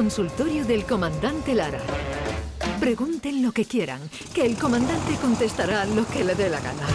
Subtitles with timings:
[0.00, 1.78] consultorio del comandante Lara.
[2.80, 4.00] Pregunten lo que quieran,
[4.34, 6.86] que el comandante contestará lo que le dé la gana.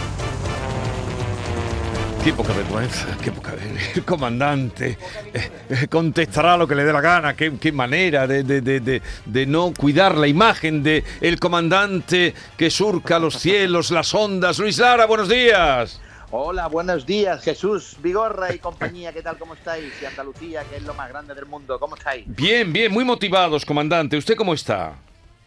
[2.24, 3.92] Qué poca vergüenza, qué poca vergüenza.
[3.94, 4.98] El comandante
[5.32, 7.36] eh, eh, contestará lo que le dé la gana.
[7.36, 11.04] Qué, manera de, de- no cuidar la imagen de
[11.38, 14.58] comandante que surca los cielos, las ondas.
[14.58, 16.00] Luis Lara, buenos días.
[16.32, 19.38] Hola, buenos días, Jesús, Vigorra y compañía, ¿qué tal?
[19.38, 19.92] ¿Cómo estáis?
[20.02, 22.24] Y Andalucía, que es lo más grande del mundo, ¿cómo estáis?
[22.26, 24.16] Bien, bien, muy motivados, comandante.
[24.16, 24.96] ¿Usted cómo está?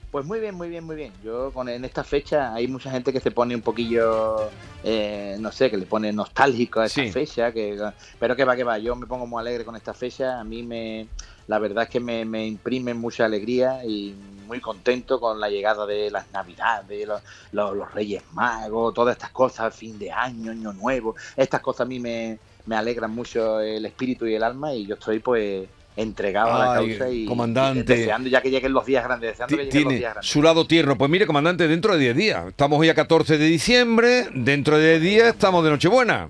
[0.09, 1.11] Pues muy bien, muy bien, muy bien.
[1.23, 4.49] Yo con en esta fecha hay mucha gente que se pone un poquillo,
[4.83, 7.11] eh, no sé, que le pone nostálgico a esta Sí.
[7.11, 7.77] fecha, que,
[8.17, 8.77] pero que va, que va.
[8.79, 10.39] Yo me pongo muy alegre con esta fecha.
[10.39, 11.07] A mí me,
[11.49, 14.13] la verdad es que me, me imprime mucha alegría y
[14.47, 19.31] muy contento con la llegada de las Navidades, los, los, los Reyes Magos, todas estas
[19.31, 21.15] cosas, fin de año, año nuevo.
[21.35, 24.93] Estas cosas a mí me, me alegran mucho el espíritu y el alma y yo
[24.93, 27.95] estoy pues entregado a la causa y, comandante.
[27.95, 30.31] y deseando ya que lleguen los días grandes, deseando que lleguen los días grandes.
[30.31, 30.99] su lado tierno.
[30.99, 32.47] Pues mire, comandante, dentro de 10 días.
[32.49, 34.27] Estamos hoy a 14 de diciembre.
[34.35, 36.29] Dentro de 10 días estamos de Nochebuena.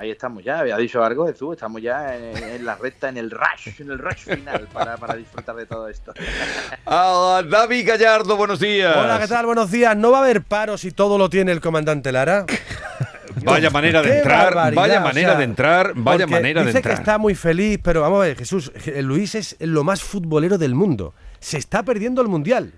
[0.00, 3.30] Ahí estamos ya, había dicho algo Jesús, estamos ya en, en la recta, en el
[3.30, 6.14] rush, en el rush final para, para disfrutar de todo esto.
[6.86, 8.96] Ah, David Gallardo, buenos días.
[8.96, 9.44] Hola, ¿qué tal?
[9.44, 9.94] Buenos días.
[9.96, 12.46] ¿No va a haber paro si todo lo tiene el comandante Lara?
[13.44, 16.66] Vaya manera de Qué entrar, barbaridad, vaya o manera sea, de entrar, vaya manera de
[16.68, 16.94] dice entrar.
[16.94, 20.74] que está muy feliz, pero vamos a ver, Jesús, Luis es lo más futbolero del
[20.74, 21.14] mundo.
[21.38, 22.72] Se está perdiendo el Mundial.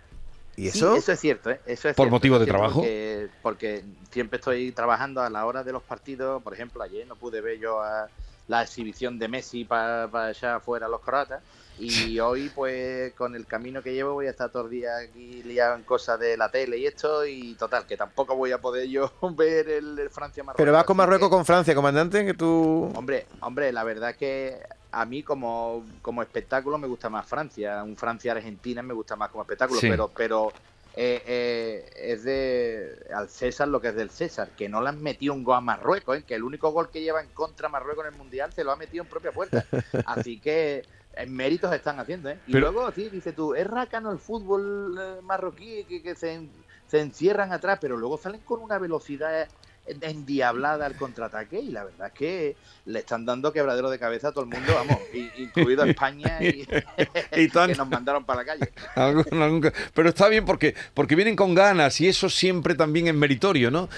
[0.56, 0.94] ¿Y Sí, eso?
[0.96, 1.60] es cierto, ¿eh?
[1.66, 2.80] Eso es ¿Por cierto, motivo de trabajo?
[2.80, 6.42] Porque, porque siempre estoy trabajando a la hora de los partidos.
[6.42, 8.08] Por ejemplo, ayer no pude ver yo a
[8.48, 11.42] la exhibición de Messi para allá afuera los croatas.
[11.78, 15.42] Y hoy, pues, con el camino que llevo, voy a estar todo el día aquí
[15.42, 17.24] liado en cosas de la tele y esto.
[17.24, 20.58] Y total, que tampoco voy a poder yo ver el, el Francia-Marruecos.
[20.62, 22.92] Pero vas con Marruecos que- con Francia, comandante, que tú...
[22.94, 24.58] Hombre, hombre, la verdad es que
[24.92, 27.82] a mí como, como espectáculo me gusta más Francia.
[27.82, 29.88] Un Francia-Argentina me gusta más como espectáculo, Sí.
[29.88, 30.52] pero, pero
[30.94, 35.02] eh, eh, es de al César lo que es del César, que no le han
[35.02, 36.22] metido un gol a Marruecos, ¿eh?
[36.24, 38.76] que el único gol que lleva en contra Marruecos en el Mundial se lo ha
[38.76, 39.64] metido en propia puerta.
[40.06, 40.84] Así que
[41.14, 42.38] en méritos están haciendo, ¿eh?
[42.46, 46.48] Y Pero- luego, sí, dice tú, es rácano el fútbol eh, marroquí, que, que se,
[46.86, 49.48] se encierran atrás, pero luego salen con una velocidad
[49.86, 54.32] endiablada al contraataque y la verdad es que le están dando quebradero de cabeza a
[54.32, 54.98] todo el mundo, vamos,
[55.38, 56.66] incluido a España y,
[57.36, 58.72] Y tan- que nos mandaron para la calle.
[58.96, 63.14] Algún- algún- Pero está bien porque, porque vienen con ganas y eso siempre también es
[63.14, 63.88] meritorio, ¿no?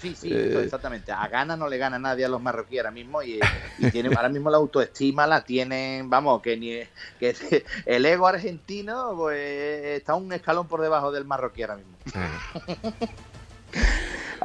[0.00, 1.12] Sí, sí, eh, exactamente.
[1.12, 3.40] A gana no le gana nadie a los marroquíes ahora mismo y,
[3.78, 6.80] y tienen, ahora mismo la autoestima la tienen, vamos, que ni
[7.18, 9.38] que el ego argentino pues
[9.98, 11.94] está un escalón por debajo del marroquí ahora mismo.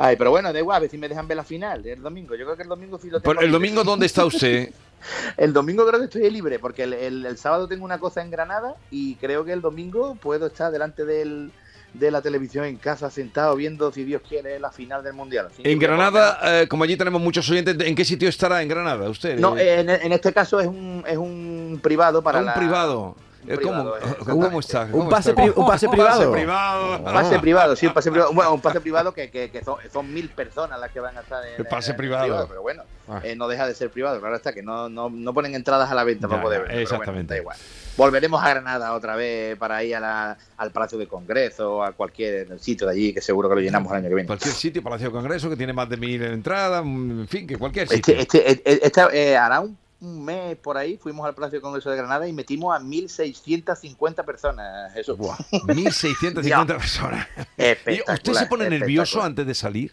[0.01, 2.33] Ay, pero bueno, da igual, a ver si me dejan ver la final el domingo.
[2.35, 4.69] Yo creo que el domingo sí lo tengo pero el domingo, ¿dónde está usted?
[5.37, 8.29] El domingo creo que estoy libre, porque el, el- el sábado tengo una cosa en
[8.31, 11.51] Granada y creo que el domingo puedo estar delante del,
[11.93, 15.47] de la televisión en casa sentado viendo, si Dios quiere, la final del Mundial.
[15.47, 19.07] Así En Granada, eh, como allí tenemos muchos oyentes, ¿en qué sitio estará en Granada
[19.09, 19.39] usted?
[19.39, 23.15] No, Eh, en, en este caso es un, es un privado para un la- privado.
[23.43, 24.83] Un Eh, ¿Cómo, privado, eh, ¿Cómo está?
[24.85, 25.41] Un ¿Cómo pase, está?
[25.41, 26.31] pri- un pase Pase privado.
[26.31, 26.97] privado.
[26.97, 28.33] Un pase privado, sí, un pase privado.
[28.33, 31.21] Bueno, un pase privado que, que- que son, son mil personas las que van a
[31.21, 32.45] estar en El pase en privado.
[32.47, 33.21] Pero bueno, Ah.
[33.23, 34.19] eh, no deja de ser privado.
[34.19, 36.73] Claro está que no, no, no ponen entradas a la venta Ya, para poder pero
[36.73, 37.33] bueno, exactamente.
[37.33, 37.57] da igual.
[37.97, 41.91] Volveremos a Granada otra vez para ir a la- al Palacio de Congreso o a
[41.93, 44.27] cualquier sitio de allí que seguro que lo llenamos el año que viene.
[44.27, 47.87] Cualquier sitio, Palacio de Congreso, que tiene más de mil entradas, en fin, que cualquier
[47.87, 48.15] sitio.
[48.15, 51.61] Este, este, eh, esta, eh, hará un, un mes por ahí fuimos al Palacio de
[51.61, 54.95] Congreso de Granada y metimos a 1.650 personas.
[54.95, 55.15] Eso.
[55.17, 57.27] Buah, 1.650 personas.
[57.57, 59.91] ¿Y Espectacular, ¿Usted se pone nervioso antes de salir?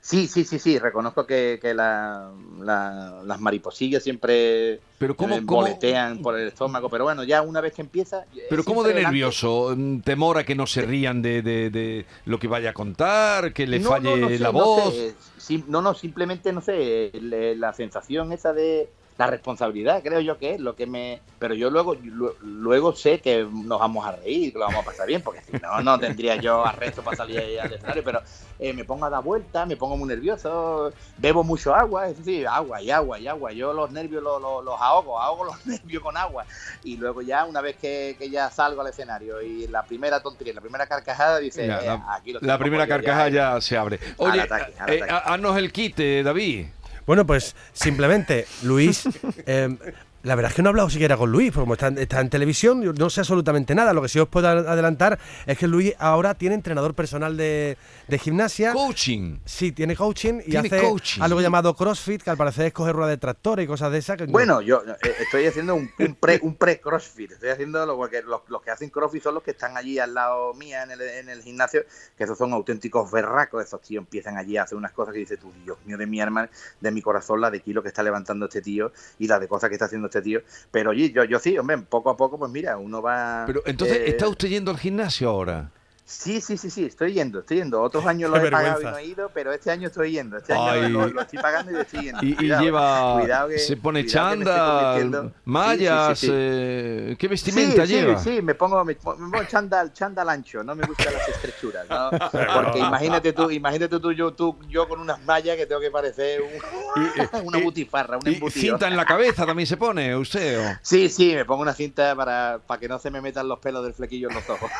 [0.00, 0.78] Sí, sí, sí, sí.
[0.78, 2.30] Reconozco que, que la-
[2.60, 6.88] la- las mariposillas siempre Pero ¿cómo, me cómo, boletean por el estómago.
[6.88, 8.24] Pero bueno, ya una vez que empieza.
[8.34, 9.74] eh, pero ¿cómo de delante- nervioso?
[9.76, 13.52] Mm, ¿Temor a que no se rían de, de- de lo que vaya a contar?
[13.52, 14.94] ¿Que le No, falle no, no sé, la voz?
[14.94, 15.14] sé.
[15.36, 20.54] Sim- no, no, simplemente, no sé, la sensación esa de la responsabilidad, creo yo que
[20.54, 21.20] es lo que me...
[21.40, 24.86] Pero yo luego lu- luego sé que nos vamos a reír, que lo vamos a
[24.86, 28.22] pasar bien, porque si no, no tendría yo arresto para salir ahí al escenario, pero
[28.60, 32.46] eh, me pongo a dar vueltas, me pongo muy nervioso, bebo mucho agua, es decir,
[32.46, 36.02] agua y agua y agua, yo los nervios los, los- los ahogo, ahogo los nervios
[36.02, 36.44] con agua,
[36.84, 40.54] y luego ya, una vez que, que ya salgo al escenario y la primera tontería,
[40.54, 43.32] la primera carcajada, dice, Ya, eh, la, aquí lo la primera carcajada eh".
[43.32, 43.98] ya se abre.
[44.16, 45.12] Oye, ataque, al eh, ataque.
[45.12, 46.66] ha- haznos el kit, David.
[47.08, 49.04] Bueno, pues simplemente, Luis,
[49.46, 49.74] eh,
[50.24, 52.20] La verdad es que no he hablado siquiera con Luis, porque como está, en- está
[52.20, 53.92] en televisión, yo no sé absolutamente nada.
[53.92, 55.16] Lo que sí os puedo adelantar
[55.46, 57.76] es que Luis ahora tiene entrenador personal de,
[58.08, 58.72] de gimnasia.
[58.72, 59.38] Coaching.
[59.44, 61.22] Sí, tiene coaching y Tiene hace coaching.
[61.22, 64.16] algo llamado CrossFit, que al parecer es coger rueda de tractor y cosas de esas.
[64.16, 67.30] que no- Bueno, yo eh, estoy haciendo un, un pre un pre crossfit.
[67.32, 70.14] Estoy haciendo lo que los, los que hacen crossfit son los que están allí al
[70.14, 71.82] lado mía en el, en el gimnasio,
[72.16, 73.64] que esos son auténticos berracos.
[73.64, 76.20] Esos tíos empiezan allí a hacer unas cosas que dice tú, Dios mío de mi
[76.20, 76.50] alma,
[76.80, 79.68] de mi corazón, la de kilo que está levantando este tío y la de cosas
[79.68, 80.40] que está haciendo este tío.
[80.70, 83.44] Pero oye, yo, yo sí, hombre, poco a poco, pues mira, uno va.
[83.46, 85.70] Pero entonces, eh, ¿está usted yendo al gimnasio ahora?
[86.10, 87.82] Sí, sí, sí, sí, estoy yendo, estoy yendo.
[87.82, 90.38] Otros años lo he pagado y no he ido, pero este año estoy yendo.
[90.38, 92.24] Este año lo, lo estoy pagando y estoy yendo.
[92.24, 96.32] Y, y Cuidado, lleva, cuidado que- se pone chándal, mallas, Sí, sí, sí, sí.
[96.34, 98.18] eh, ¿qué vestimenta sí, lleva?
[98.18, 102.08] Sí, sí, me pongo, me, pongo- chándal, chándal ancho, no me gustan las estrechuras, ¿no?
[102.54, 106.40] Porque imagínate tú, imagínate tú, yo, tú, yo con unas mallas que tengo que parecer
[106.40, 108.62] un- una y- butifarra, un Y embutido.
[108.62, 110.58] cinta en la cabeza también se pone usted.
[110.58, 110.78] ¿o?
[110.80, 113.84] Sí, sí, me pongo una cinta para, para que no se me metan los pelos
[113.84, 114.70] del flequillo en los ojos.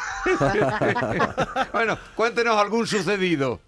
[1.72, 3.60] bueno, cuéntenos algún sucedido.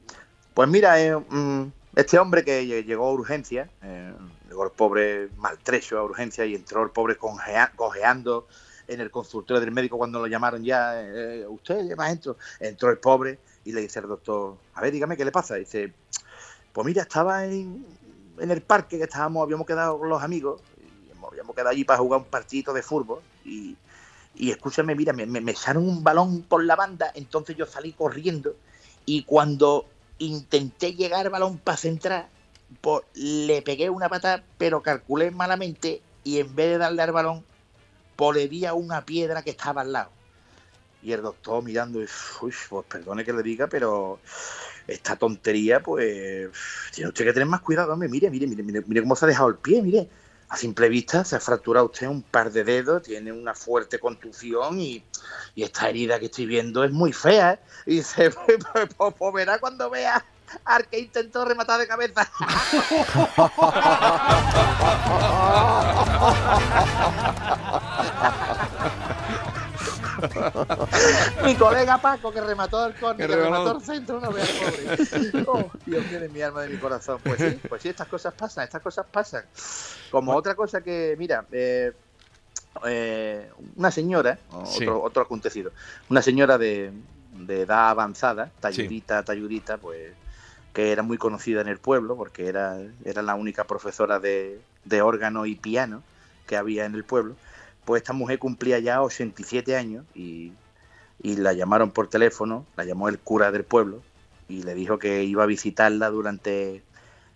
[0.54, 4.12] Pues mira, eh, mm, este hombre que lle- llegó a urgencia, eh,
[4.48, 8.46] llegó el pobre maltrecho a urgencia y entró el pobre cojeando
[8.88, 12.98] en el consultorio del médico cuando lo llamaron ya, eh, usted ya maestro, entró el
[12.98, 15.54] pobre y le dice al doctor, a ver, dígame qué le pasa.
[15.54, 15.92] dice,
[16.72, 17.86] pues mira, estaba en,
[18.38, 21.98] en el parque que estábamos, habíamos quedado con los amigos, y habíamos quedado allí para
[22.00, 23.76] jugar un partidito de fútbol y,
[24.34, 28.56] y escúchame, mira, me, me, echaron un balón por la banda, entonces yo salí corriendo
[29.04, 29.86] y cuando
[30.18, 32.28] intenté llegar al balón para centrar,
[32.80, 37.44] pues, le pegué una pata, pero calculé malamente y en vez de darle al balón,
[38.16, 40.10] pues le di a una piedra que estaba al lado.
[41.02, 42.08] Y el doctor mirando, uy,
[42.68, 44.20] pues perdone que le diga, pero
[44.86, 46.50] esta tontería, pues
[46.94, 48.08] tiene usted que tener más cuidado, hombre.
[48.08, 50.08] Mire, mire, mire, mire cómo se ha dejado el pie, mire.
[50.50, 54.80] A simple vista se ha fracturado usted un par de dedos, tiene una fuerte contusión
[54.80, 55.02] y,
[55.54, 57.52] y esta herida que estoy viendo es muy fea.
[57.52, 57.60] ¿eh?
[57.86, 60.24] Y dice, pues, pues, pues, pues verá cuando vea
[60.64, 62.28] al que intentó rematar de cabeza.
[71.44, 75.44] Mi colega Paco que remató el córner, Que remató el centro, no veas pobre.
[75.46, 77.20] Oh, Dios mío mi alma, de mi corazón.
[77.22, 79.44] Pues sí, pues sí, estas cosas pasan, estas cosas pasan.
[80.10, 81.92] Como otra cosa que, mira, eh,
[82.84, 84.84] eh, una señora, Sí.
[84.84, 85.72] otro, otro acontecido,
[86.08, 86.92] una señora de,
[87.32, 90.12] de edad avanzada, talludita, talludita, pues
[90.72, 95.02] que era muy conocida en el pueblo porque era, era la única profesora de, de
[95.02, 96.04] órgano y piano
[96.46, 97.34] que había en el pueblo,
[97.90, 100.52] pues esta mujer cumplía ya 87 años y,
[101.20, 104.00] y la llamaron por teléfono, la llamó el cura del pueblo
[104.48, 106.84] y le dijo que iba a visitarla durante,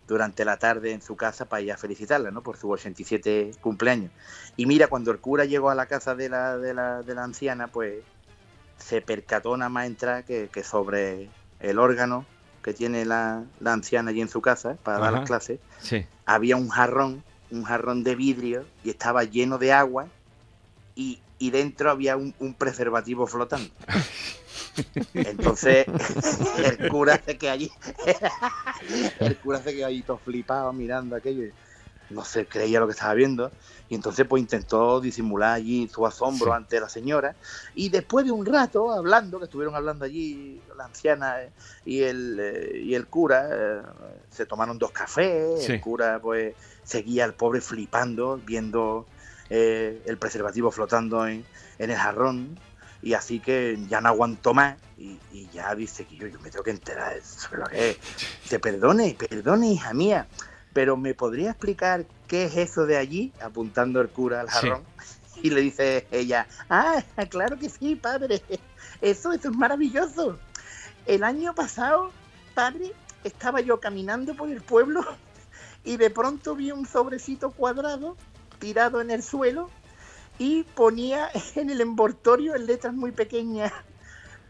[0.06, 2.40] durante la tarde en su casa para ir a felicitarla, ¿no?
[2.44, 4.12] Por su 87 cumpleaños.
[4.56, 7.24] Y mira, cuando el cura llegó a la casa de la, de la, de la
[7.24, 8.04] anciana, pues
[8.78, 12.26] se percató nada más entrar que, que sobre el órgano
[12.62, 16.06] que tiene la, la anciana allí en su casa para dar las clases, Sí.
[16.26, 20.06] había un jarrón, un jarrón de vidrio y estaba lleno de agua
[20.94, 23.70] y, y dentro había un, un preservativo flotando.
[25.14, 25.86] Entonces
[26.80, 27.70] el cura se quedó allí,
[29.20, 31.52] el cura se quedó allí todo flipado mirando aquello
[32.10, 33.50] no se creía lo que estaba viendo
[33.88, 36.56] y entonces pues intentó disimular allí su asombro Sí.
[36.56, 37.34] ante la señora
[37.74, 41.50] y después de un rato hablando, que estuvieron hablando allí la anciana eh,
[41.86, 43.80] y el, eh, y el cura, eh,
[44.30, 45.72] se tomaron dos cafés, Sí.
[45.72, 46.54] el cura pues
[46.84, 49.06] seguía al pobre flipando, viendo
[49.50, 51.44] eh, el preservativo flotando en,
[51.78, 52.58] en el jarrón
[53.02, 56.50] y así que ya no aguantó más y, y ya dice que yo, yo me
[56.50, 57.98] tengo que enterar sobre lo que es.
[58.48, 60.26] Te perdone, perdone, hija mía,
[60.72, 63.32] pero ¿me podría explicar qué es eso de allí?
[63.42, 64.54] Apuntando el cura al Sí.
[64.54, 64.84] jarrón.
[65.42, 68.42] Y le dice ella, ah, claro que sí, padre,
[69.02, 70.38] eso, eso es maravilloso.
[71.04, 72.10] El año pasado,
[72.54, 72.92] padre,
[73.24, 75.04] estaba yo caminando por el pueblo
[75.84, 78.16] y de pronto vi un sobrecito cuadrado
[78.64, 79.68] tirado en el suelo
[80.38, 83.70] y ponía en el envoltorio en letras muy pequeñas,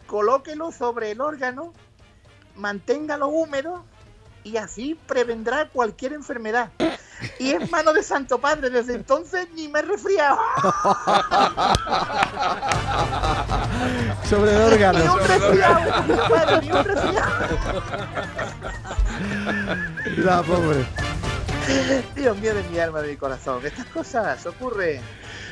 [0.06, 1.72] colóquelo sobre el órgano,
[2.54, 3.84] manténgalo húmedo
[4.44, 6.70] y así prevendrá cualquier enfermedad.
[7.40, 10.38] Y es mano de Santo Padre, desde entonces ni me he resfriado.
[14.30, 15.12] Sobre el Ni órgano.
[15.14, 17.32] un resfriado, ni un resfriado.
[20.18, 20.86] La pobre.
[22.16, 23.64] Dios mío de mi alma, de mi corazón.
[23.64, 25.00] Estas cosas ocurren.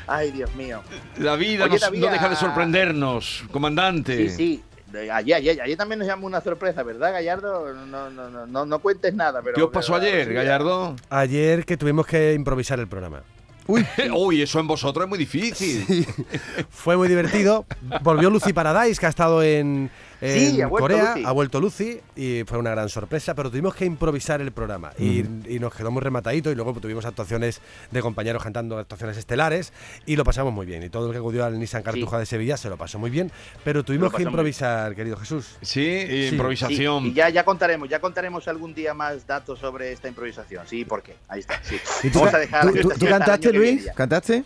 [0.07, 0.83] Ay, Dios mío.
[1.19, 4.28] La vida Oye, nos- David, no deja de ah, sorprendernos, comandante.
[4.31, 4.64] Sí, sí.
[5.11, 7.73] Ayer, ayer, ayer también nos llamó una sorpresa, ¿verdad, Gallardo?
[7.73, 9.40] No, no, no, no, no cuentes nada.
[9.42, 10.97] Pero, ¿Qué os pasó pero- ayer, sí, Gallardo?
[11.09, 13.23] Ayer que tuvimos que improvisar el programa.
[13.66, 16.07] Uy, Uy, eso en vosotros es muy difícil.
[16.71, 17.64] Fue muy divertido.
[18.02, 19.90] Volvió Lucy Paradise, que ha estado en,
[20.22, 21.10] en Sí, ha Corea.
[21.16, 21.24] Lucy.
[21.26, 25.20] Ha vuelto Lucy y fue una gran sorpresa, pero tuvimos que improvisar el programa y,
[25.46, 27.60] y nos quedó muy rematadito y luego tuvimos actuaciones
[27.90, 29.72] de compañeros cantando actuaciones estelares
[30.06, 30.82] y lo pasamos muy bien.
[30.82, 33.30] Y todo el que acudió al Nissan Cartuja de Sevilla se lo pasó muy bien,
[33.64, 35.56] pero tuvimos que improvisar, querido Jesús.
[35.60, 36.28] Sí, Sí.
[36.32, 37.06] improvisación.
[37.06, 40.64] Y ya, ya contaremos, ya contaremos algún día más datos sobre esta improvisación.
[40.68, 41.16] Sí, ¿por qué?
[41.28, 41.60] Ahí está.
[41.62, 41.76] Sí.
[42.04, 43.88] ¿Y tú, Vamos a dejar tú- cantaste, Luis?
[43.94, 44.44] ¿Cantaste?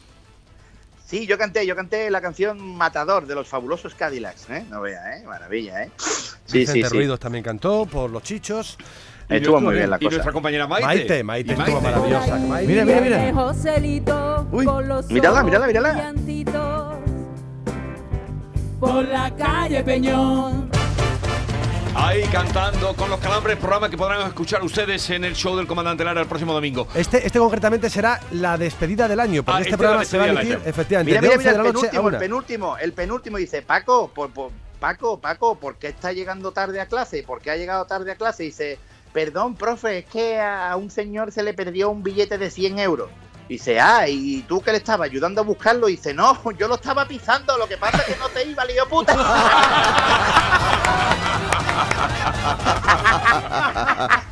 [1.06, 4.64] Sí, yo canté, yo canté la canción Matador de los fabulosos Cadillacs, ¿eh?
[4.68, 5.24] No vea, ¿eh?
[5.24, 5.90] Maravilla, ¿eh?
[5.98, 6.96] Sí, Vicente sí, sí.
[6.96, 8.76] Ruidos también cantó por Los Chichos.
[9.28, 10.32] Estuvo muy bien la Y nuestra cosa.
[10.32, 10.84] compañera Maite.
[10.86, 12.36] Maite, Maite, Y estuvo maravillosa.
[12.36, 12.66] Maite.
[12.72, 13.32] Mira, mira, mira.
[13.34, 14.64] Joselito Uy.
[14.64, 16.12] con los Mírala, mírala, mírala.
[18.80, 20.65] Por la calle Peñón.
[21.98, 26.04] Ahí cantando con los calambres, programa que podrán escuchar ustedes en el show del Comandante
[26.04, 26.86] Lara el próximo domingo.
[26.94, 30.24] Este, este concretamente será la despedida del año, porque Ah, este, este programa se va
[30.24, 32.14] a emitir efectivamente Mira, de mira, 11 mira, de el la noche a penúltimo, el
[32.14, 32.18] 1.
[32.18, 36.86] penúltimo, el penúltimo dice, Paco, por, por- Paco, Paco, ¿por qué está llegando tarde a
[36.86, 37.22] clase?
[37.22, 38.42] ¿Por qué ha llegado tarde a clase?
[38.42, 38.78] Dice,
[39.14, 43.08] perdón, profe, es que a un señor se le perdió un billete de 100 euros.
[43.48, 45.86] Dice, ah, ¿y tú que le estabas ayudando a buscarlo?
[45.86, 48.88] Dice, no, yo lo estaba pisando, lo que pasa es que no te iba, lío
[48.88, 49.16] puta.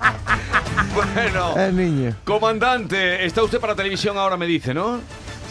[0.94, 2.14] Bueno, El niño.
[2.25, 5.00] comandante, está usted para televisión ahora, me dice, ¿no?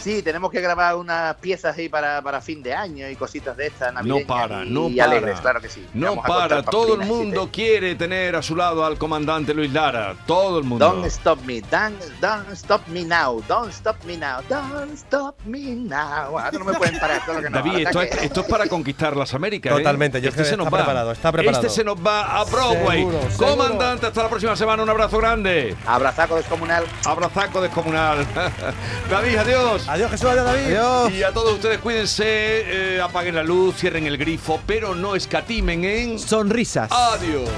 [0.04, 3.68] Sí, tenemos que grabar unas piezas ahí para, para fin de año y cositas de
[3.68, 5.10] estas No para, y, no y para.
[5.10, 5.86] alegres, claro que sí.
[5.94, 9.72] No Vamos para, todo el mundo te- quiere tener a su lado al comandante Luis
[9.72, 10.14] Lara.
[10.26, 10.84] Todo el mundo.
[10.86, 15.74] Don't stop me, don't, don't stop me now, don't stop me now, don't stop me
[15.74, 16.38] now.
[16.38, 17.56] Ahora no me pueden parar, todo lo que no.
[17.56, 19.72] David, esto es, esto es para conquistar las Américas.
[19.72, 19.76] ¿eh?
[19.78, 20.82] Totalmente, yo este creo que se nos está va.
[20.84, 21.62] preparado, está preparado.
[21.66, 22.98] Este se nos va a Broadway.
[23.06, 23.48] Seguro, seguro.
[23.56, 24.82] Comandante, hasta la próxima semana.
[24.82, 25.74] Un abrazo grande.
[25.86, 26.84] Abrazaco descomunal.
[27.06, 28.26] Abrazaco descomunal.
[29.10, 29.88] David, adiós.
[29.94, 30.64] Adiós Jesús, adiós David.
[30.64, 31.12] Adiós.
[31.12, 35.84] Y a todos ustedes cuídense, eh, apaguen la luz, cierren el grifo, pero no escatimen
[35.84, 36.18] en...
[36.18, 36.90] Sonrisas.
[36.90, 37.48] Adiós.